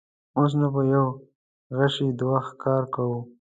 [0.37, 1.09] اوس نو په یوه
[1.77, 3.19] غیشي دوه ښکاره کوو.